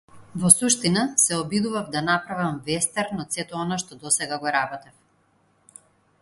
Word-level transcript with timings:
Во 0.43 0.49
суштина, 0.51 1.01
се 1.23 1.37
обидував 1.41 1.91
да 1.97 2.01
направам 2.07 2.57
вестерн 2.71 3.23
од 3.27 3.37
сето 3.39 3.61
она 3.67 3.79
што 3.85 3.99
досега 4.07 4.41
го 4.47 4.55
работев. 4.57 5.81